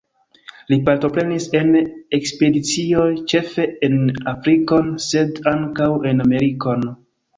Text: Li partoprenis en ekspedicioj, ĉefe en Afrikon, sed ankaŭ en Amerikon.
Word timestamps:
Li 0.71 0.77
partoprenis 0.85 1.43
en 1.59 1.69
ekspedicioj, 2.19 3.05
ĉefe 3.33 3.67
en 3.89 3.99
Afrikon, 4.35 4.91
sed 5.13 5.39
ankaŭ 5.53 5.91
en 6.13 6.25
Amerikon. 6.27 6.89